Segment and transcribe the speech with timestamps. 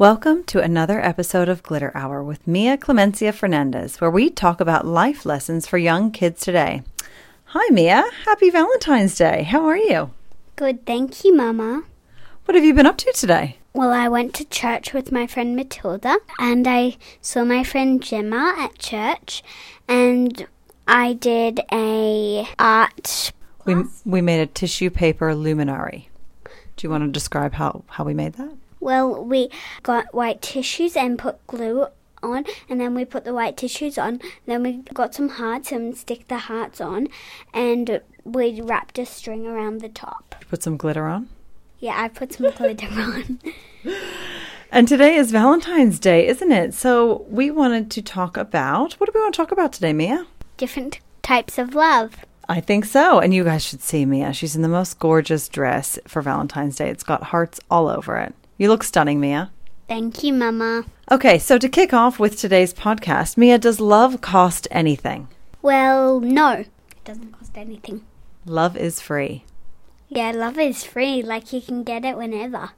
[0.00, 4.86] Welcome to another episode of Glitter Hour with Mia Clemencia Fernandez, where we talk about
[4.86, 6.80] life lessons for young kids today.
[7.44, 8.06] Hi, Mia.
[8.24, 9.42] Happy Valentine's Day.
[9.42, 10.10] How are you?
[10.56, 11.82] Good, thank you, Mama.
[12.46, 13.58] What have you been up to today?
[13.74, 18.54] Well, I went to church with my friend Matilda, and I saw my friend Gemma
[18.56, 19.42] at church,
[19.86, 20.46] and
[20.88, 23.32] I did a art.
[23.66, 26.08] We, we made a tissue paper luminary.
[26.44, 28.56] Do you want to describe how, how we made that?
[28.80, 29.50] Well, we
[29.82, 31.86] got white tissues and put glue
[32.22, 34.20] on, and then we put the white tissues on.
[34.46, 37.08] Then we got some hearts and stick the hearts on,
[37.52, 40.34] and we wrapped a string around the top.
[40.48, 41.28] Put some glitter on?
[41.78, 43.40] Yeah, I put some glitter on.
[44.72, 46.74] And today is Valentine's Day, isn't it?
[46.74, 50.26] So we wanted to talk about what do we want to talk about today, Mia?
[50.56, 52.16] Different types of love.
[52.48, 53.18] I think so.
[53.18, 54.32] And you guys should see Mia.
[54.32, 56.88] She's in the most gorgeous dress for Valentine's Day.
[56.88, 58.34] It's got hearts all over it.
[58.60, 59.50] You look stunning, Mia.
[59.88, 60.84] Thank you, Mama.
[61.10, 65.28] Okay, so to kick off with today's podcast, Mia, does love cost anything?
[65.62, 66.68] Well, no, it
[67.02, 68.04] doesn't cost anything.
[68.44, 69.44] Love is free.
[70.10, 71.22] Yeah, love is free.
[71.22, 72.72] Like you can get it whenever.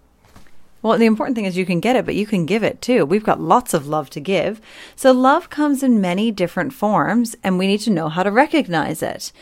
[0.82, 3.04] Well, the important thing is you can get it, but you can give it too.
[3.04, 4.60] We've got lots of love to give.
[4.94, 9.02] So, love comes in many different forms, and we need to know how to recognize
[9.02, 9.32] it.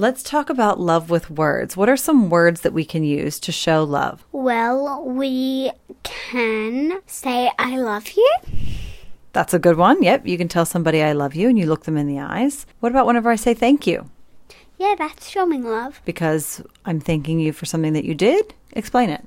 [0.00, 1.76] Let's talk about love with words.
[1.76, 4.24] What are some words that we can use to show love?
[4.32, 5.72] Well, we
[6.04, 8.36] can say, I love you.
[9.34, 10.02] That's a good one.
[10.02, 12.64] Yep, you can tell somebody I love you and you look them in the eyes.
[12.78, 14.08] What about whenever I say thank you?
[14.78, 16.00] Yeah, that's showing love.
[16.06, 18.54] Because I'm thanking you for something that you did?
[18.72, 19.26] Explain it.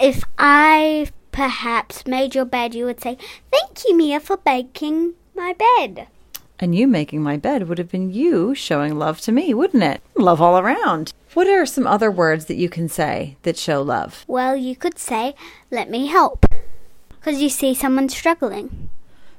[0.00, 3.18] If I perhaps made your bed, you would say,
[3.52, 6.08] Thank you, Mia, for baking my bed.
[6.62, 10.00] And you making my bed would have been you showing love to me, wouldn't it?
[10.14, 11.12] Love all around.
[11.34, 14.24] What are some other words that you can say that show love?
[14.28, 15.34] Well, you could say,
[15.72, 16.46] Let me help.
[17.08, 18.90] Because you see someone struggling.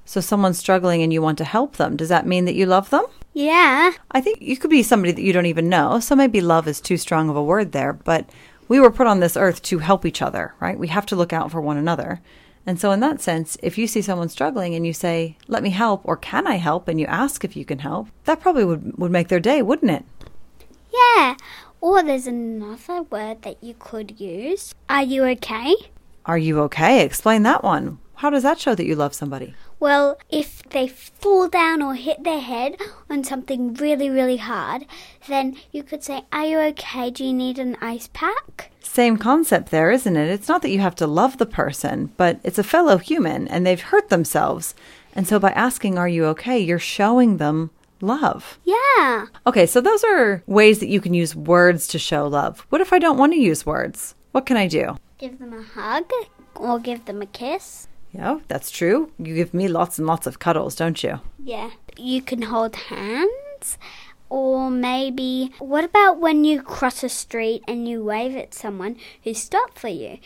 [0.03, 1.95] So, someone's struggling and you want to help them.
[1.95, 3.05] Does that mean that you love them?
[3.31, 3.93] Yeah.
[4.11, 6.01] I think you could be somebody that you don't even know.
[6.01, 8.29] So, maybe love is too strong of a word there, but
[8.67, 10.77] we were put on this earth to help each other, right?
[10.77, 12.19] We have to look out for one another.
[12.65, 15.69] And so, in that sense, if you see someone struggling and you say, Let me
[15.71, 16.87] help, or Can I help?
[16.87, 19.91] and you ask if you can help, that probably would, would make their day, wouldn't
[19.91, 20.05] it?
[20.93, 21.35] Yeah.
[21.81, 24.73] Or there's another word that you could use.
[24.87, 25.75] Are you okay?
[26.25, 27.03] Are you okay?
[27.03, 27.99] Explain that one.
[28.15, 29.53] How does that show that you love somebody?
[29.83, 32.77] Well, if they fall down or hit their head
[33.09, 34.85] on something really, really hard,
[35.27, 37.09] then you could say, Are you okay?
[37.09, 38.71] Do you need an ice pack?
[38.79, 40.29] Same concept there, isn't it?
[40.29, 43.67] It's not that you have to love the person, but it's a fellow human and
[43.67, 44.73] they've hurt themselves.
[45.17, 46.59] And so by asking, Are you okay?
[46.59, 48.59] you're showing them love.
[48.63, 49.25] Yeah.
[49.45, 52.65] Okay, so those are ways that you can use words to show love.
[52.69, 54.15] What if I don't want to use words?
[54.31, 54.95] What can I do?
[55.17, 56.09] Give them a hug
[56.55, 57.89] or give them a kiss.
[58.13, 59.11] Yeah, that's true.
[59.17, 61.19] You give me lots and lots of cuddles, don't you?
[61.43, 61.71] Yeah.
[61.97, 63.77] You can hold hands.
[64.29, 69.33] Or maybe, what about when you cross a street and you wave at someone who
[69.33, 70.19] stopped for you?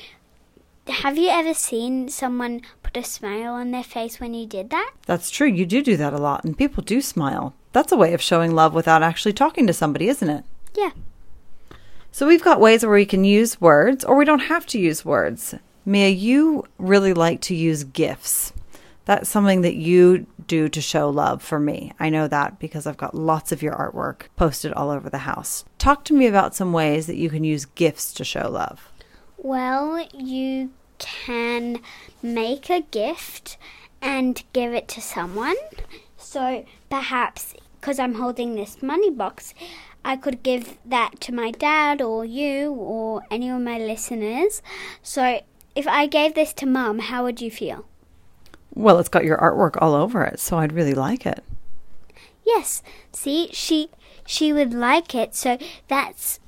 [0.87, 4.91] Have you ever seen someone put a smile on their face when you did that?
[5.05, 5.47] That's true.
[5.47, 7.53] You do do that a lot, and people do smile.
[7.73, 10.45] That's a way of showing love without actually talking to somebody, isn't it?
[10.73, 10.91] Yeah.
[12.13, 15.03] So we've got ways where we can use words or we don't have to use
[15.03, 15.53] words.
[15.87, 18.51] Mia, you really like to use gifts.
[19.05, 21.93] That's something that you do to show love for me.
[21.97, 25.63] I know that because I've got lots of your artwork posted all over the house.
[25.77, 28.91] Talk to me about some ways that you can use gifts to show love.
[29.37, 31.79] Well, you can
[32.21, 33.57] make a gift
[34.01, 35.55] and give it to someone.
[36.17, 39.53] So perhaps because I'm holding this money box,
[40.03, 44.61] I could give that to my dad or you or any of my listeners.
[45.01, 45.39] So
[45.77, 47.85] if I gave this to mum, how would you feel?
[48.73, 51.43] Well, it's got your artwork all over it, so I'd really like it.
[52.43, 52.81] Yes.
[53.13, 53.89] See, she
[54.25, 55.35] she would like it.
[55.35, 56.39] So that's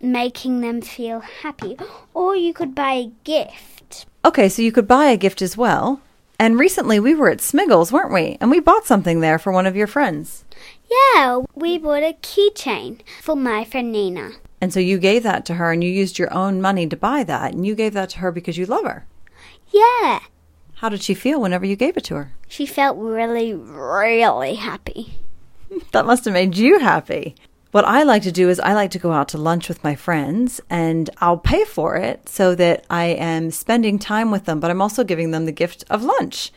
[0.00, 1.76] making them feel happy.
[2.14, 4.06] Or you could buy a gift.
[4.24, 6.00] Okay, so you could buy a gift as well.
[6.38, 8.38] And recently we were at Smiggle's, weren't we?
[8.40, 10.44] And we bought something there for one of your friends.
[10.90, 14.32] Yeah, we bought a keychain for my friend Nina.
[14.64, 17.22] And so you gave that to her and you used your own money to buy
[17.22, 17.52] that.
[17.52, 19.04] And you gave that to her because you love her.
[19.68, 20.20] Yeah.
[20.76, 22.32] How did she feel whenever you gave it to her?
[22.48, 25.18] She felt really, really happy.
[25.92, 27.34] That must have made you happy.
[27.72, 29.94] What I like to do is I like to go out to lunch with my
[29.94, 34.70] friends and I'll pay for it so that I am spending time with them, but
[34.70, 36.52] I'm also giving them the gift of lunch.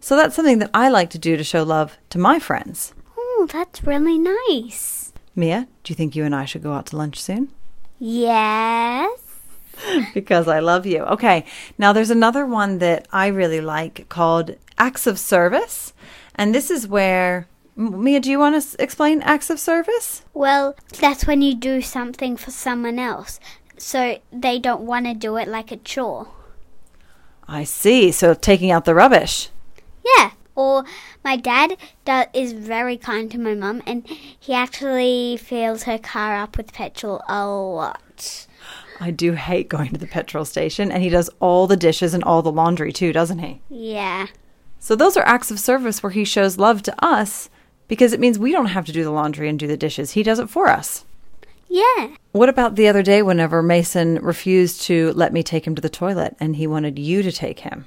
[0.00, 2.94] So that's something that I like to do to show love to my friends.
[3.18, 5.09] Oh, that's really nice.
[5.34, 7.50] Mia, do you think you and I should go out to lunch soon?
[7.98, 9.10] Yes.
[10.14, 11.00] because I love you.
[11.04, 11.44] Okay.
[11.78, 15.92] Now there's another one that I really like called acts of service.
[16.34, 17.46] And this is where
[17.76, 20.22] Mia, do you want to explain acts of service?
[20.34, 23.40] Well, that's when you do something for someone else,
[23.78, 26.28] so they don't want to do it like a chore.
[27.48, 28.12] I see.
[28.12, 29.48] So taking out the rubbish.
[30.60, 30.84] Or
[31.24, 36.36] my dad do- is very kind to my mum, and he actually fills her car
[36.36, 38.46] up with petrol a lot.
[39.00, 42.22] I do hate going to the petrol station, and he does all the dishes and
[42.24, 43.62] all the laundry too, doesn't he?
[43.70, 44.26] Yeah.
[44.78, 47.48] So those are acts of service where he shows love to us
[47.88, 50.12] because it means we don't have to do the laundry and do the dishes.
[50.12, 51.06] He does it for us.
[51.68, 52.16] Yeah.
[52.32, 55.88] What about the other day whenever Mason refused to let me take him to the
[55.88, 57.84] toilet and he wanted you to take him?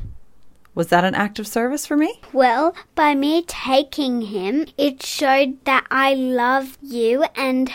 [0.76, 2.20] Was that an act of service for me?
[2.32, 7.72] Well, by me taking him, it showed that I love you and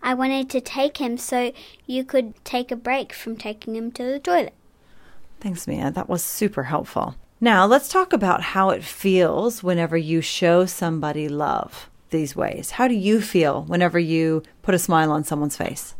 [0.00, 1.52] I wanted to take him so
[1.86, 4.54] you could take a break from taking him to the toilet.
[5.40, 5.90] Thanks, Mia.
[5.90, 7.16] That was super helpful.
[7.40, 12.72] Now, let's talk about how it feels whenever you show somebody love these ways.
[12.72, 15.94] How do you feel whenever you put a smile on someone's face?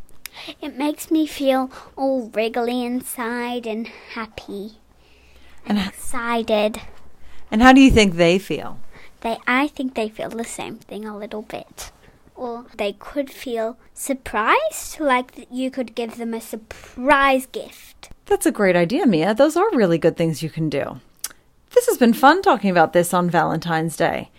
[0.60, 4.79] It makes me feel all wriggly inside and happy
[5.66, 6.80] And, excited.
[7.50, 8.78] and how do you think they feel?
[9.20, 11.92] They I think they feel the same thing a little bit.
[12.34, 18.10] Or they could feel surprised, like that you could give them a surprise gift.
[18.26, 19.34] That's a great idea, Mia.
[19.34, 21.00] Those are really good things you can do.
[21.74, 24.30] This has been fun talking about this on Valentine's Day.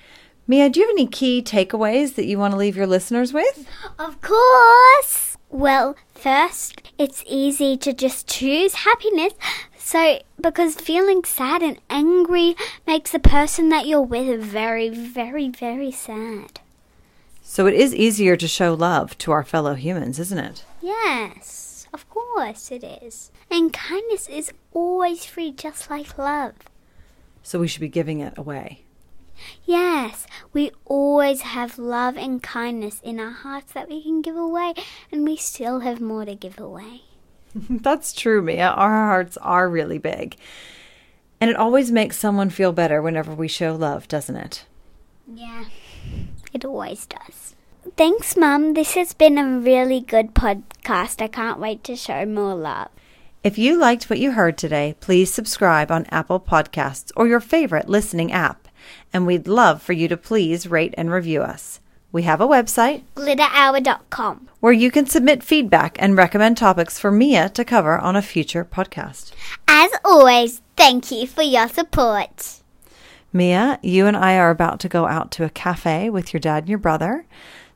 [0.47, 3.68] Mia, do you have any key takeaways that you want to leave your listeners with?
[4.00, 5.38] Of course!
[5.50, 9.33] Well, first, it's easy to just choose happiness.
[9.83, 12.56] So, because feeling sad and angry
[12.88, 16.62] makes the person that you're with very, very, very sad.
[17.42, 20.63] So it is easier to show love to our fellow humans, isn't it?
[20.81, 23.31] Yes, of course it is.
[23.50, 26.54] And kindness is always free, just like love.
[27.44, 28.83] So we should be giving it away.
[29.66, 34.75] Yes, we always have love and kindness in our hearts that we can give away,
[35.12, 37.01] and we still have more to give away.
[37.69, 38.69] That's true, Mia.
[38.69, 40.36] Our hearts are really big.
[41.39, 44.65] And it always makes someone feel better whenever we show love, doesn't it?
[45.33, 45.65] Yeah,
[46.53, 47.56] it always does.
[47.98, 48.75] Thanks, Mum.
[48.75, 51.21] This has been a really good podcast.
[51.21, 52.89] I can't wait to show more love.
[53.44, 57.89] If you liked what you heard today, please subscribe on Apple Podcasts or your favorite
[57.89, 58.68] listening app.
[59.12, 61.81] And we'd love for you to please rate and review us.
[62.12, 64.50] We have a website Glitterhour.com.
[64.60, 68.66] where you can submit feedback and recommend topics for Mia to cover on a future
[68.66, 69.31] podcast.
[69.68, 72.62] As always, thank you for your support.
[73.34, 76.63] Mia, you and I are about to go out to a cafe with your dad
[76.63, 77.25] and your brother.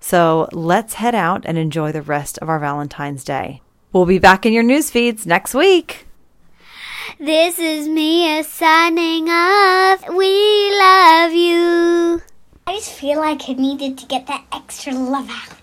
[0.01, 3.61] So let's head out and enjoy the rest of our Valentine's Day.
[3.93, 6.05] We'll be back in your news feeds next week.
[7.17, 10.09] This is Mia signing off.
[10.09, 12.21] We love you.
[12.67, 15.54] I just feel like I needed to get that extra love out.